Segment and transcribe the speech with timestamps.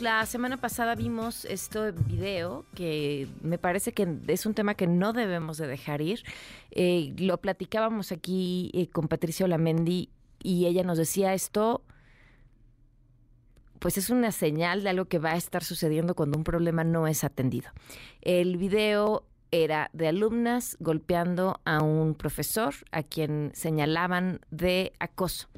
[0.00, 5.12] la semana pasada vimos este video que me parece que es un tema que no
[5.12, 6.22] debemos de dejar ir.
[6.70, 10.10] Eh, lo platicábamos aquí eh, con Patricia Olamendi
[10.42, 11.82] y ella nos decía esto,
[13.78, 17.06] pues es una señal de algo que va a estar sucediendo cuando un problema no
[17.06, 17.70] es atendido.
[18.20, 25.48] El video era de alumnas golpeando a un profesor a quien señalaban de acoso.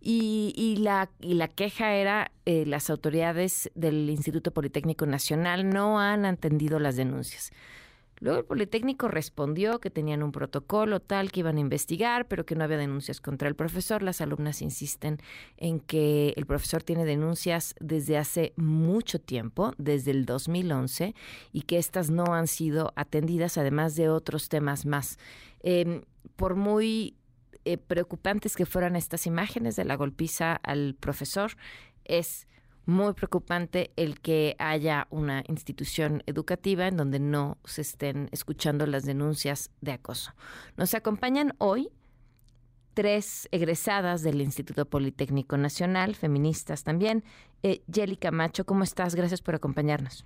[0.00, 6.24] Y, la, y la queja era, eh, las autoridades del Instituto Politécnico Nacional no han
[6.24, 7.52] atendido las denuncias.
[8.20, 12.56] Luego el Politécnico respondió que tenían un protocolo tal que iban a investigar, pero que
[12.56, 14.02] no había denuncias contra el profesor.
[14.02, 15.18] Las alumnas insisten
[15.56, 21.14] en que el profesor tiene denuncias desde hace mucho tiempo, desde el 2011,
[21.52, 25.18] y que estas no han sido atendidas, además de otros temas más.
[25.60, 26.02] Eh,
[26.36, 27.17] por muy
[27.68, 31.52] eh, preocupantes que fueran estas imágenes de la golpiza al profesor,
[32.06, 32.48] es
[32.86, 39.04] muy preocupante el que haya una institución educativa en donde no se estén escuchando las
[39.04, 40.32] denuncias de acoso.
[40.78, 41.90] Nos acompañan hoy
[42.94, 47.22] tres egresadas del Instituto Politécnico Nacional, feministas también.
[47.62, 49.14] Eh, Yeli Camacho, ¿cómo estás?
[49.14, 50.24] Gracias por acompañarnos.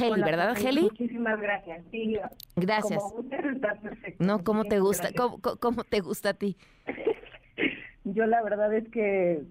[0.00, 0.82] Heli, ¿verdad, Heli?
[0.82, 1.84] Muchísimas gracias.
[1.90, 2.18] Sí,
[2.56, 3.02] gracias.
[3.02, 4.24] Como está perfecto.
[4.24, 5.10] No, ¿cómo te gusta?
[5.16, 6.56] ¿Cómo, ¿Cómo, te gusta a ti?
[8.04, 9.42] Yo la verdad es que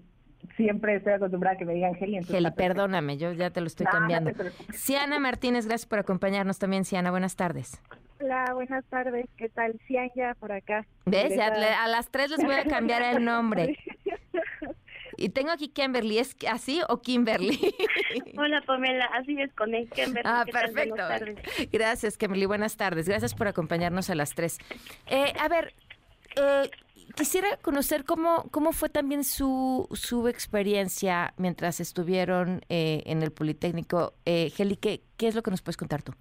[0.56, 2.20] siempre estoy acostumbrada a que me digan Heli.
[2.28, 4.32] Heli, perdóname, yo ya te lo estoy cambiando.
[4.72, 7.10] Siana Martínez, gracias por acompañarnos también, Siana.
[7.10, 7.80] Buenas tardes.
[8.20, 9.26] Hola, buenas tardes.
[9.36, 9.80] ¿Qué tal?
[9.86, 10.86] Cianya por acá.
[11.06, 11.38] ¿Ves?
[11.38, 11.46] A,
[11.84, 13.78] a las tres les voy a cambiar el nombre.
[15.22, 17.56] Y tengo aquí Kimberly, ¿es así o Kimberly?
[18.36, 20.22] Hola Pamela, así es con el Kimberly.
[20.24, 20.96] Ah, perfecto.
[21.70, 23.08] Gracias Kimberly, buenas tardes.
[23.08, 24.58] Gracias por acompañarnos a las tres.
[25.06, 25.74] Eh, a ver,
[26.34, 26.68] eh,
[27.14, 34.14] quisiera conocer cómo, cómo fue también su, su experiencia mientras estuvieron eh, en el Politécnico.
[34.24, 36.14] Eh, Geli, ¿qué, ¿qué es lo que nos puedes contar tú?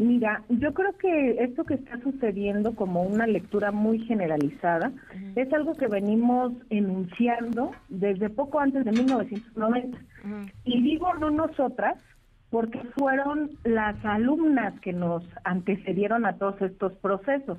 [0.00, 4.92] Mira, yo creo que esto que está sucediendo como una lectura muy generalizada
[5.36, 9.98] es algo que venimos enunciando desde poco antes de 1990.
[10.64, 11.98] Y digo no nosotras,
[12.48, 17.58] porque fueron las alumnas que nos antecedieron a todos estos procesos.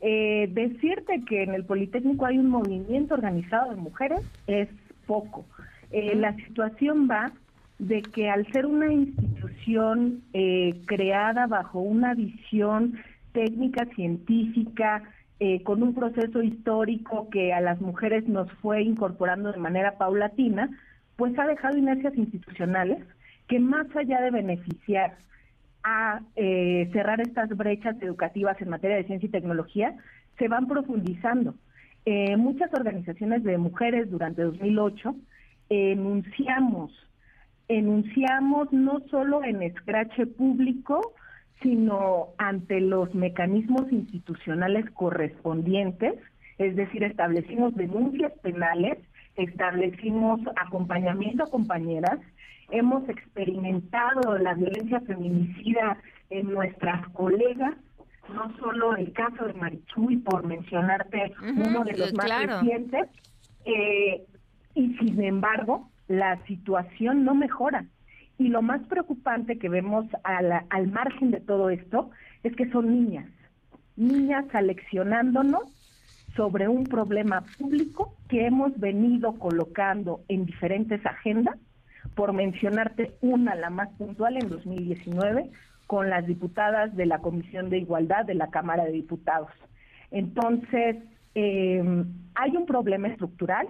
[0.00, 4.70] eh, decirte que en el Politécnico hay un movimiento organizado de mujeres es
[5.06, 5.44] poco.
[5.90, 7.30] Eh, la situación va
[7.78, 12.98] de que al ser una institución eh, creada bajo una visión
[13.32, 15.02] técnica, científica,
[15.40, 20.68] eh, con un proceso histórico que a las mujeres nos fue incorporando de manera paulatina,
[21.14, 23.04] pues ha dejado inercias institucionales
[23.46, 25.16] que más allá de beneficiar
[25.84, 29.94] a eh, cerrar estas brechas educativas en materia de ciencia y tecnología,
[30.38, 31.54] se van profundizando.
[32.04, 35.14] Eh, muchas organizaciones de mujeres durante 2008
[35.68, 36.90] enunciamos
[37.68, 41.12] enunciamos no solo en escrache público,
[41.62, 46.14] sino ante los mecanismos institucionales correspondientes,
[46.58, 48.98] es decir, establecimos denuncias penales,
[49.36, 52.18] establecimos acompañamiento a compañeras,
[52.70, 55.98] hemos experimentado la violencia feminicida
[56.30, 57.74] en nuestras colegas,
[58.32, 63.08] no solo el caso de Marichuy, por mencionarte uno de los más recientes,
[63.64, 64.24] eh,
[64.74, 67.84] y sin embargo, la situación no mejora.
[68.38, 72.10] Y lo más preocupante que vemos al margen de todo esto
[72.42, 73.26] es que son niñas,
[73.96, 75.62] niñas aleccionándonos
[76.36, 81.56] sobre un problema público que hemos venido colocando en diferentes agendas,
[82.14, 85.50] por mencionarte una, la más puntual, en 2019,
[85.88, 89.50] con las diputadas de la Comisión de Igualdad de la Cámara de Diputados.
[90.10, 90.96] Entonces,
[91.34, 92.04] eh,
[92.34, 93.68] hay un problema estructural,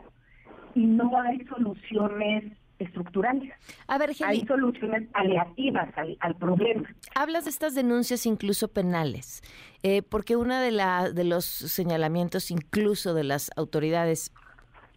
[0.79, 2.45] y no hay soluciones
[2.79, 3.53] estructurales.
[3.89, 5.89] A ver, Hay soluciones aleativas
[6.21, 6.89] al, problema.
[7.17, 9.43] Hablas de estas denuncias incluso penales,
[9.83, 14.33] eh, porque uno de, la, de los señalamientos incluso de las autoridades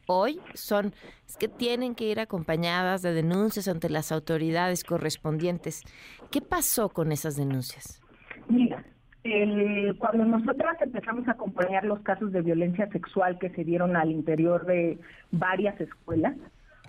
[0.05, 0.93] hoy son
[1.27, 5.81] es que tienen que ir acompañadas de denuncias ante las autoridades correspondientes.
[6.29, 7.99] ¿Qué pasó con esas denuncias?
[8.47, 8.85] Mira,
[9.23, 14.11] el, cuando nosotras empezamos a acompañar los casos de violencia sexual que se dieron al
[14.11, 14.99] interior de
[15.31, 16.35] varias escuelas,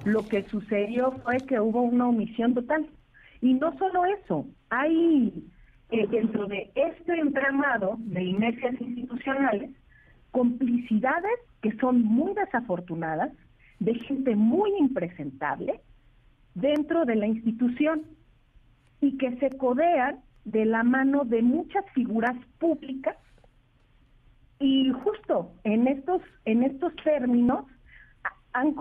[0.04, 2.88] lo que sucedió fue que hubo una omisión total.
[3.40, 5.44] Y no solo eso, hay
[5.90, 9.70] eh, dentro de este entramado de inercias institucionales
[10.30, 13.30] complicidades que son muy desafortunadas
[13.78, 15.80] de gente muy impresentable
[16.54, 18.02] dentro de la institución
[19.00, 23.16] y que se codean de la mano de muchas figuras públicas
[24.58, 27.64] y justo en estos en estos términos
[28.52, 28.74] han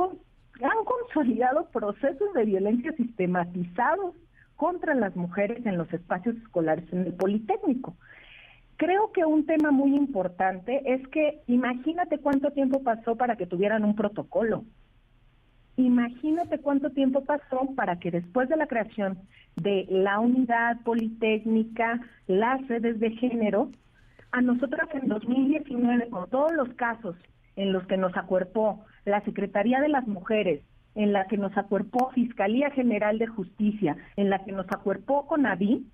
[0.64, 4.16] han consolidado procesos de violencia sistematizados
[4.56, 7.96] contra las mujeres en los espacios escolares en el Politécnico.
[8.78, 13.84] Creo que un tema muy importante es que imagínate cuánto tiempo pasó para que tuvieran
[13.84, 14.64] un protocolo.
[15.78, 19.20] Imagínate cuánto tiempo pasó para que después de la creación
[19.56, 23.70] de la unidad politécnica, las redes de género,
[24.32, 27.16] a nosotros en 2019, con todos los casos
[27.56, 30.62] en los que nos acuerpó la Secretaría de las Mujeres,
[30.96, 35.86] en la que nos acuerpó Fiscalía General de Justicia, en la que nos acuerpó CONAVI,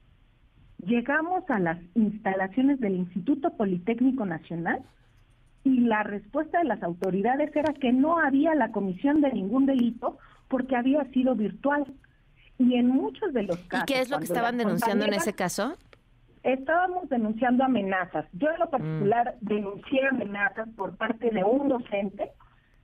[0.85, 4.83] llegamos a las instalaciones del Instituto Politécnico Nacional
[5.63, 10.17] y la respuesta de las autoridades era que no había la comisión de ningún delito
[10.47, 11.85] porque había sido virtual.
[12.59, 13.83] Y en muchos de los casos...
[13.83, 15.77] ¿Y qué es lo que estaban denunciando en ese caso?
[16.43, 18.25] Estábamos denunciando amenazas.
[18.33, 19.47] Yo en lo particular mm.
[19.47, 22.31] denuncié amenazas por parte de un docente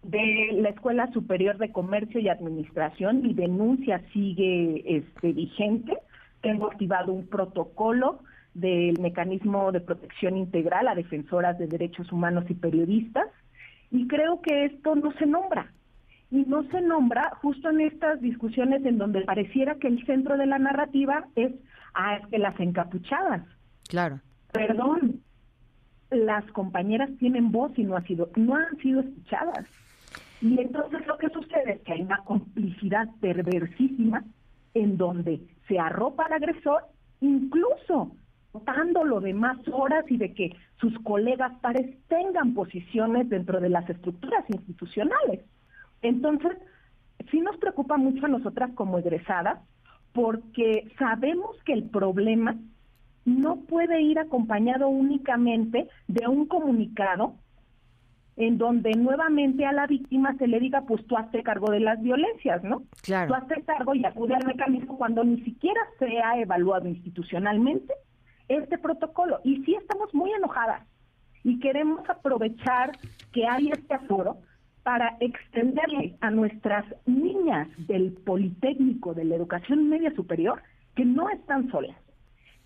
[0.04, 3.22] de la Escuela Superior de Comercio y Administración.
[3.22, 5.98] Mi denuncia sigue este, vigente.
[6.42, 8.20] Tengo activado un protocolo
[8.54, 13.28] del mecanismo de protección integral a defensoras de derechos humanos y periodistas.
[13.92, 15.72] Y creo que esto no se nombra.
[16.34, 20.48] Y no se nombra justo en estas discusiones en donde pareciera que el centro de
[20.48, 21.54] la narrativa es,
[21.94, 23.44] ah, es que las encapuchadas.
[23.88, 24.20] Claro.
[24.52, 25.22] Perdón,
[26.10, 29.68] las compañeras tienen voz y no, ha sido, no han sido escuchadas.
[30.42, 34.24] Y entonces lo que sucede es que hay una complicidad perversísima
[34.74, 36.82] en donde se arropa al agresor,
[37.22, 38.16] incluso
[39.06, 43.88] lo de más horas y de que sus colegas pares tengan posiciones dentro de las
[43.88, 45.42] estructuras institucionales.
[46.04, 46.52] Entonces,
[47.32, 49.60] sí nos preocupa mucho a nosotras como egresadas,
[50.12, 52.56] porque sabemos que el problema
[53.26, 57.36] no puede ir acompañado únicamente de un comunicado
[58.36, 62.02] en donde nuevamente a la víctima se le diga, pues tú hazte cargo de las
[62.02, 62.84] violencias, ¿no?
[63.04, 63.28] Claro.
[63.28, 67.94] Tú hazte cargo y acude al mecanismo cuando ni siquiera se ha evaluado institucionalmente
[68.48, 69.40] este protocolo.
[69.44, 70.84] Y sí estamos muy enojadas
[71.44, 72.92] y queremos aprovechar
[73.32, 74.38] que hay este aforo
[74.84, 80.62] para extenderle a nuestras niñas del Politécnico de la Educación Media Superior
[80.96, 81.98] que no están solas,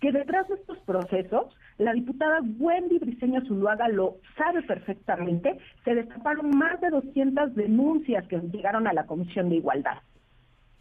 [0.00, 1.46] que detrás de estos procesos,
[1.78, 8.38] la diputada Wendy Briceño Zuluaga lo sabe perfectamente, se destaparon más de 200 denuncias que
[8.38, 9.98] llegaron a la Comisión de Igualdad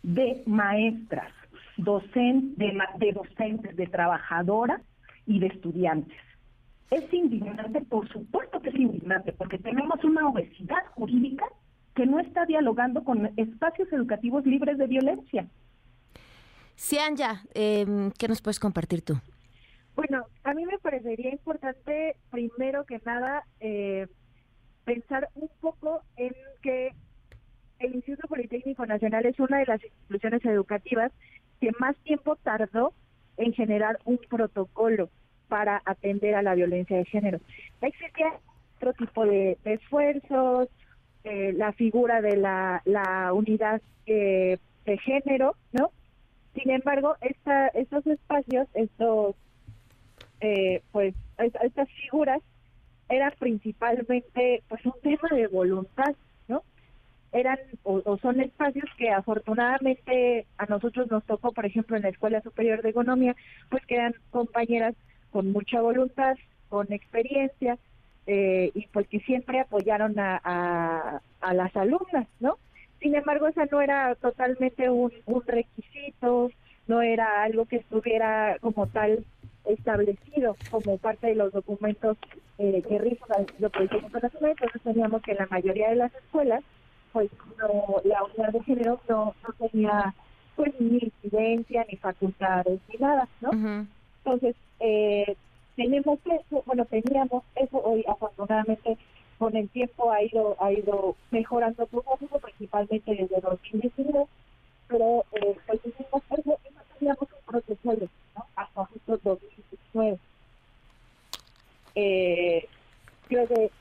[0.07, 1.31] de maestras,
[1.75, 4.81] docentes, de, docentes, de trabajadoras
[5.25, 6.17] y de estudiantes.
[6.89, 11.45] Es indignante, por supuesto que es indignante, porque tenemos una obesidad jurídica
[11.95, 15.47] que no está dialogando con espacios educativos libres de violencia.
[16.75, 19.15] Cianya, eh, ¿qué nos puedes compartir tú?
[19.95, 24.05] Bueno, a mí me parecería importante, primero que nada, eh,
[24.85, 26.91] pensar un poco en que
[27.79, 31.11] el Instituto Politécnico Nacional es una de las instituciones educativas
[31.59, 32.93] que más tiempo tardó
[33.37, 35.09] en generar un protocolo
[35.47, 37.39] para atender a la violencia de género.
[37.81, 38.33] Existía
[38.77, 40.69] otro tipo de, esfuerzos,
[41.23, 45.91] eh, la figura de la, la unidad eh, de género, ¿no?
[46.53, 49.35] Sin embargo, esta, estos espacios, estos,
[50.41, 52.41] eh, pues, estas figuras
[53.09, 56.15] eran principalmente, pues, un tema de voluntad,
[57.31, 62.41] eran o, son espacios que afortunadamente a nosotros nos tocó, por ejemplo, en la Escuela
[62.41, 63.35] Superior de Economía,
[63.69, 64.95] pues que eran compañeras
[65.37, 66.35] con mucha voluntad,
[66.67, 67.77] con experiencia,
[68.25, 71.21] eh, y pues que siempre apoyaron a,
[71.53, 72.57] las alumnas, ¿no?
[72.99, 75.11] Sin embargo, esa no era totalmente un,
[75.45, 76.49] requisito,
[76.87, 79.23] no era algo que estuviera como tal
[79.65, 82.17] establecido como parte de los documentos
[82.57, 86.63] eh, que rigen lo que nacional, entonces teníamos que en la mayoría de las escuelas
[87.13, 87.29] pues
[87.59, 90.15] no, la unidad de género no, no tenía
[90.55, 93.85] pues ni incidencia, ni facultades, ni nada, ¿no?
[94.27, 95.37] Entonces, eh,
[95.77, 98.97] tenemos eso, bueno, teníamos eso hoy afortunadamente
[99.37, 104.25] con el tiempo ha ido ha ido mejorando poco a poco, principalmente desde 2019,
[104.89, 108.45] pero eh, pues eso y no teníamos un protocolo, ¿no?
[108.57, 110.19] Hasta justo 2019.
[111.95, 112.67] Eh,
[113.29, 113.71] creo que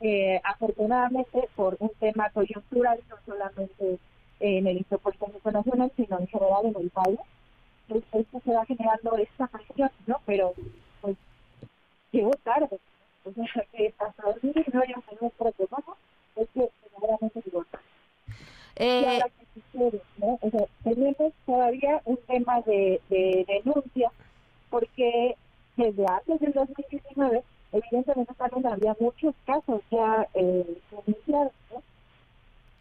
[0.00, 3.98] eh, afortunadamente por un tema coyuntural, no solamente
[4.40, 7.18] en el Instituto Nacional, sino en general en el país,
[7.96, 10.20] esto se va generando esta presión, ¿no?
[10.26, 10.54] Pero
[11.00, 11.16] pues
[12.10, 12.78] llegó tarde.
[13.24, 15.96] O sea, que hasta 2019 no un protocolo,
[16.36, 17.84] es que verdaderamente llegó tarde.
[18.76, 19.00] Eh...
[19.02, 20.38] Y ahora que sucede, ¿no?
[20.40, 24.10] O sea, tenemos todavía un tema de, de denuncia,
[24.70, 25.36] porque
[25.76, 31.52] desde antes del 2019 evidentemente también había muchos casos ya eh, ¿no?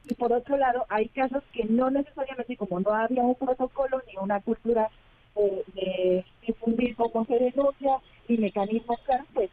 [0.06, 4.18] Y por otro lado, hay casos que no necesariamente, como no había un protocolo ni
[4.18, 4.90] una cultura
[5.36, 7.98] eh, de difundir cómo se denuncia
[8.28, 9.50] y mecanismos claros, pues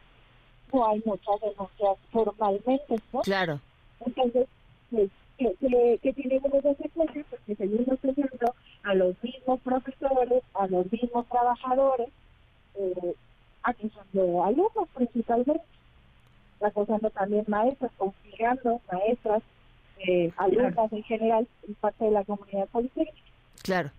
[0.73, 3.21] no hay muchas denuncias formalmente, ¿no?
[3.21, 3.59] Claro.
[4.05, 4.47] Entonces,
[4.91, 7.25] pues, ¿qué, qué, qué tiene como consecuencias?
[7.29, 12.09] Pues que seguimos teniendo a los mismos profesores, a los mismos trabajadores,
[12.75, 13.15] eh,
[13.63, 15.61] acusando alumnos principalmente,
[16.61, 19.43] acusando también maestras, obligando maestras,
[19.99, 23.11] eh, alumnas en general, en parte de la comunidad política.
[23.63, 23.89] Claro.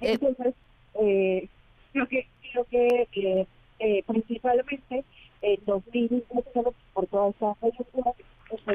[0.00, 0.54] Eh, Entonces, eh,
[0.92, 3.46] creo que, creo que eh,
[3.78, 5.04] eh, principalmente
[5.42, 8.12] en 2019, por toda esta coyuntura,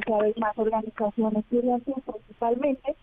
[0.05, 2.95] cada vez más organizaciones estudiantiles principalmente,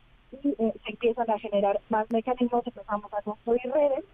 [0.43, 4.05] y eh, se empiezan a generar más mecanismos, empezamos a construir redes,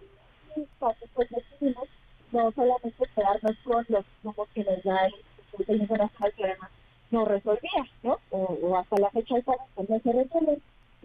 [0.55, 1.87] y entonces pues decidimos
[2.31, 5.13] no solamente quedarnos con los grupos que nos da el
[5.59, 6.69] Instituto que además
[7.11, 8.17] no resolvía, ¿no?
[8.29, 9.43] O, hasta la fecha de
[9.87, 10.59] no se resuelve,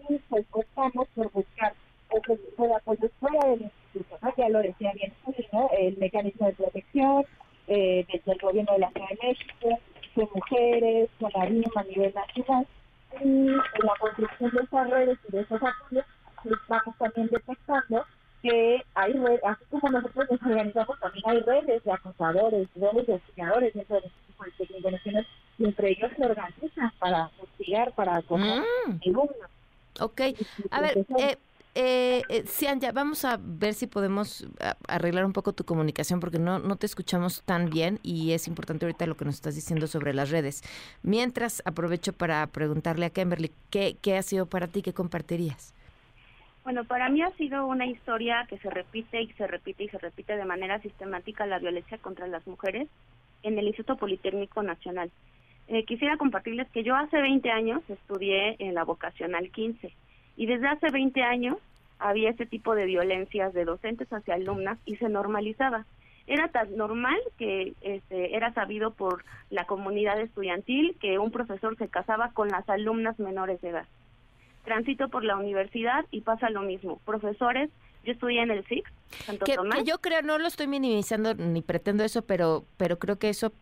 [0.09, 1.73] y pues optamos por buscar
[2.11, 3.71] otro tipo de apoyo fuera del.
[4.45, 5.13] Ya lo decía bien
[5.53, 5.71] ¿no?
[5.79, 7.25] El mecanismo de protección,
[7.67, 9.79] eh, desde el gobierno de la Ciudad de México,
[10.17, 12.67] de mujeres, con la a nivel nacional,
[13.21, 16.05] y en la construcción de esas redes y de esos apoyos,
[16.43, 18.05] pues vamos también detectando
[18.43, 23.15] que hay redes, así como nosotros nos organizamos, también hay redes de acosadores, redes de
[23.15, 25.27] hostigadores dentro del Instituto Politécnico Nacional,
[25.59, 29.01] y entre ellos se organizan para hostigar, para acosar Mm.
[29.07, 29.51] alumnos.
[30.01, 30.21] Ok.
[30.71, 31.37] A ver, eh,
[31.75, 34.47] eh, eh, Cianya, vamos a ver si podemos
[34.87, 38.87] arreglar un poco tu comunicación porque no, no te escuchamos tan bien y es importante
[38.87, 40.63] ahorita lo que nos estás diciendo sobre las redes.
[41.03, 44.83] Mientras, aprovecho para preguntarle a Kimberly, ¿qué, qué ha sido para ti?
[44.83, 45.75] ¿Qué compartirías?
[46.63, 49.99] Bueno, para mí ha sido una historia que se repite y se repite y se
[49.99, 52.89] repite de manera sistemática la violencia contra las mujeres
[53.43, 55.11] en el Instituto Politécnico Nacional.
[55.67, 59.93] Eh, quisiera compartirles que yo hace 20 años estudié en la vocacional 15
[60.37, 61.59] y desde hace 20 años
[61.99, 65.87] había ese tipo de violencias de docentes hacia alumnas y se normalizaba.
[66.27, 71.89] Era tan normal que este, era sabido por la comunidad estudiantil que un profesor se
[71.89, 73.87] casaba con las alumnas menores de edad
[74.65, 76.99] transito por la universidad y pasa lo mismo.
[77.05, 77.71] Profesores,
[78.05, 78.91] yo estudié en el SIX,
[79.25, 79.79] Santo Que, Tomás.
[79.79, 83.53] que yo creo, no lo estoy minimizando ni pretendo eso, pero, pero creo que eso,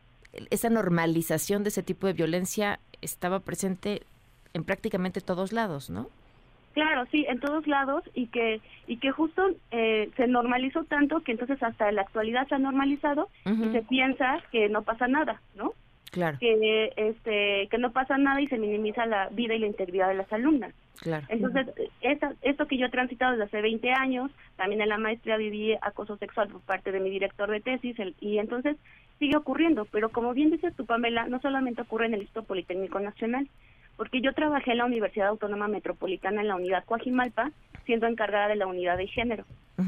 [0.50, 4.02] esa normalización de ese tipo de violencia estaba presente
[4.54, 6.08] en prácticamente todos lados, ¿no?
[6.72, 11.32] Claro, sí, en todos lados y que y que justo eh, se normalizó tanto que
[11.32, 15.72] entonces hasta la actualidad se ha normalizado y se piensa que no pasa nada, ¿no?
[16.10, 20.08] Claro, Que este que no pasa nada y se minimiza la vida y la integridad
[20.08, 20.74] de las alumnas.
[21.00, 21.26] claro.
[21.30, 21.66] Entonces,
[22.02, 25.74] esta, esto que yo he transitado desde hace 20 años, también en la maestría viví
[25.80, 28.76] acoso sexual por parte de mi director de tesis, el- y entonces
[29.18, 32.98] sigue ocurriendo, pero como bien dices tú, Pamela, no solamente ocurre en el Instituto Politécnico
[33.00, 33.48] Nacional,
[34.02, 37.52] porque yo trabajé en la Universidad Autónoma Metropolitana en la unidad Coajimalpa,
[37.86, 39.44] siendo encargada de la unidad de género.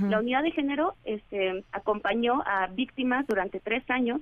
[0.09, 4.21] La unidad de género este, acompañó a víctimas durante tres años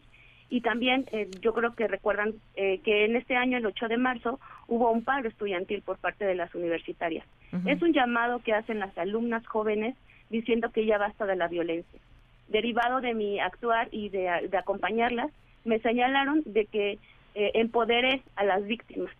[0.49, 3.99] y también eh, yo creo que recuerdan eh, que en este año, el 8 de
[3.99, 7.27] marzo, hubo un paro estudiantil por parte de las universitarias.
[7.67, 9.95] Es un llamado que hacen las alumnas jóvenes
[10.31, 12.01] diciendo que ya basta de la violencia.
[12.49, 15.31] Derivado de mi actuar y de, de acompañarlas,
[15.67, 16.99] me señalaron de que
[17.35, 19.13] eh, empoderé a las víctimas.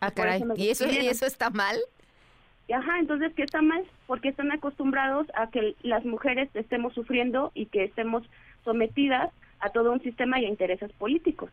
[0.00, 0.42] Ah, caray.
[0.42, 1.10] eso ¿Y eso, ¿Y despidieron.
[1.10, 1.76] eso está mal?
[2.72, 3.84] Ajá, entonces, ¿qué está mal?
[4.06, 8.22] Porque están acostumbrados a que las mujeres estemos sufriendo y que estemos
[8.64, 11.50] sometidas a todo un sistema y a intereses políticos.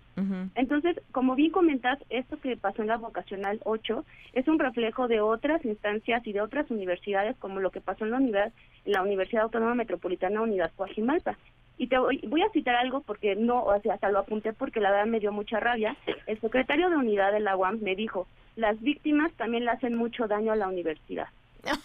[0.54, 5.22] Entonces, como bien comentas, esto que pasó en la vocacional 8 es un reflejo de
[5.22, 8.54] otras instancias y de otras universidades, como lo que pasó en la, unidad,
[8.86, 11.38] en la Universidad Autónoma Metropolitana Unidad Coajimalpa.
[11.77, 14.79] Y te voy, voy a citar algo porque no, o sea, hasta lo apunté porque
[14.79, 15.96] la verdad me dio mucha rabia.
[16.25, 20.27] El secretario de unidad de la UAM me dijo, las víctimas también le hacen mucho
[20.27, 21.27] daño a la universidad.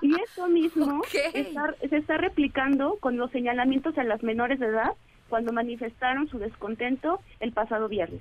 [0.00, 1.02] Y esto mismo
[1.34, 4.92] está- se está replicando con los señalamientos a las menores de edad
[5.28, 8.20] cuando manifestaron su descontento el pasado viernes.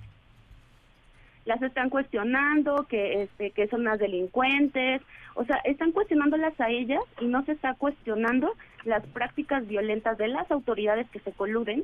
[1.46, 5.02] Las están cuestionando, que, este, que son unas delincuentes,
[5.36, 8.54] o sea, están cuestionándolas a ellas y no se está cuestionando
[8.86, 11.84] las prácticas violentas de las autoridades que se coluden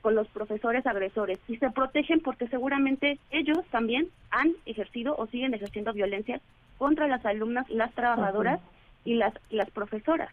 [0.00, 5.54] con los profesores agresores y se protegen porque seguramente ellos también han ejercido o siguen
[5.54, 6.40] ejerciendo violencia
[6.78, 8.60] contra las alumnas, las trabajadoras
[9.04, 10.32] y las, las profesoras.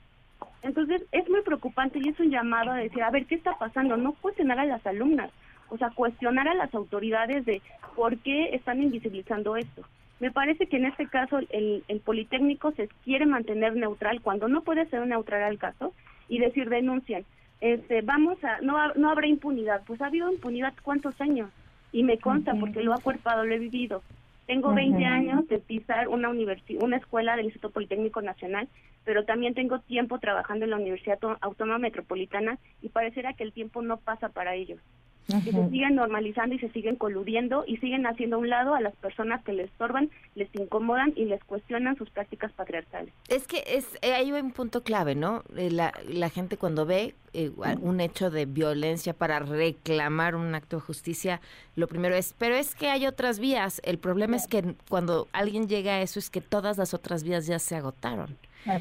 [0.61, 3.97] Entonces es muy preocupante y es un llamado a decir, a ver, ¿qué está pasando?
[3.97, 5.31] No cuestionar a las alumnas,
[5.69, 7.61] o sea, cuestionar a las autoridades de
[7.95, 9.83] por qué están invisibilizando esto.
[10.19, 14.62] Me parece que en este caso el, el Politécnico se quiere mantener neutral cuando no
[14.62, 15.93] puede ser neutral al caso
[16.27, 17.24] y decir denuncian.
[17.62, 19.83] Este, vamos a, no, no habrá impunidad.
[19.86, 21.50] Pues ha habido impunidad cuántos años
[21.91, 24.01] y me consta porque lo ha cuerpado, lo he vivido.
[24.47, 28.69] Tengo 20 años de pisar una universidad, una escuela del Instituto Politécnico Nacional,
[29.03, 33.81] pero también tengo tiempo trabajando en la Universidad Autónoma Metropolitana y pareciera que el tiempo
[33.81, 34.79] no pasa para ellos
[35.27, 38.81] que se siguen normalizando y se siguen coludiendo y siguen haciendo a un lado a
[38.81, 43.13] las personas que les estorban, les incomodan y les cuestionan sus prácticas patriarcales.
[43.27, 45.43] Es que es eh, hay un punto clave, ¿no?
[45.55, 50.77] Eh, la, la gente cuando ve eh, un hecho de violencia para reclamar un acto
[50.77, 51.41] de justicia,
[51.75, 53.81] lo primero es, pero es que hay otras vías.
[53.84, 57.46] El problema es que cuando alguien llega a eso es que todas las otras vías
[57.46, 58.38] ya se agotaron.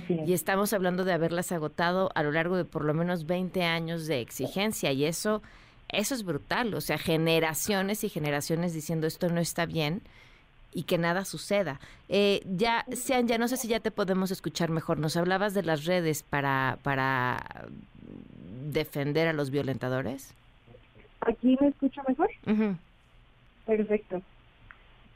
[0.09, 4.07] Y estamos hablando de haberlas agotado a lo largo de por lo menos 20 años
[4.07, 5.43] de exigencia y eso
[5.89, 10.03] eso es brutal, o sea, generaciones y generaciones diciendo esto no está bien
[10.73, 11.81] y que nada suceda.
[12.09, 14.99] Eh, ya, sean, ya no sé si ya te podemos escuchar mejor.
[14.99, 17.69] Nos hablabas de las redes para, para
[18.71, 20.35] defender a los violentadores.
[21.21, 22.31] ¿Aquí me escucho mejor?
[23.65, 24.23] Perfecto.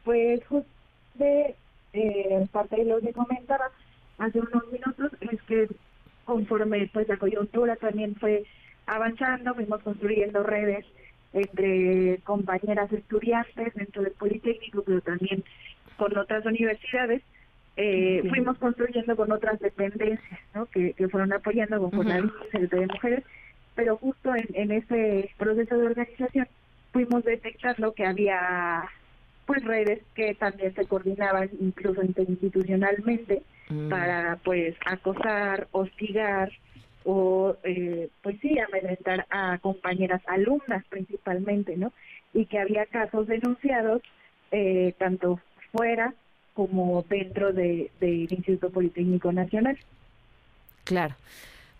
[0.04, 0.70] Pues justo
[1.14, 1.54] de
[1.92, 3.70] eh, parte de lo que comentaba
[4.18, 5.68] hace unos minutos es que
[6.24, 8.44] conforme pues la coyuntura también fue
[8.90, 10.84] avanzando, fuimos construyendo redes
[11.32, 15.44] entre compañeras estudiantes dentro del Politécnico, pero también
[15.96, 17.22] con otras universidades.
[17.76, 20.66] Eh, fuimos construyendo con otras dependencias ¿no?
[20.66, 22.20] que, fueron apoyando con la
[22.52, 23.24] de mujeres,
[23.74, 26.48] pero justo en, en ese proceso de organización
[26.92, 28.84] fuimos detectando que había
[29.46, 33.88] pues redes que también se coordinaban incluso interinstitucionalmente mm.
[33.88, 36.50] para pues acosar, hostigar,
[37.10, 41.92] o eh, pues sí, amedrentar a compañeras alumnas principalmente, ¿no?
[42.32, 44.00] Y que había casos denunciados
[44.52, 45.40] eh, tanto
[45.72, 46.14] fuera
[46.54, 49.76] como dentro del de, Instituto Politécnico Nacional.
[50.84, 51.16] Claro.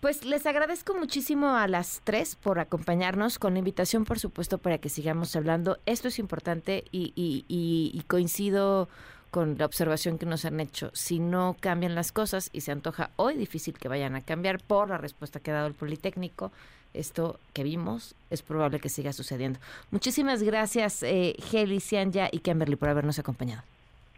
[0.00, 4.78] Pues les agradezco muchísimo a las tres por acompañarnos, con la invitación, por supuesto, para
[4.78, 5.78] que sigamos hablando.
[5.86, 8.88] Esto es importante y, y, y coincido
[9.30, 10.90] con la observación que nos han hecho.
[10.92, 14.88] Si no cambian las cosas y se antoja hoy difícil que vayan a cambiar por
[14.88, 16.52] la respuesta que ha dado el Politécnico,
[16.92, 19.60] esto que vimos es probable que siga sucediendo.
[19.90, 23.62] Muchísimas gracias, eh, Heli, Cianya y Kimberly, por habernos acompañado.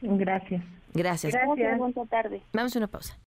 [0.01, 0.63] Gracias.
[0.95, 1.33] Gracias.
[1.33, 1.79] Gracias.
[1.79, 2.43] Buenas tardes.
[2.53, 3.17] Vamos a una pausa.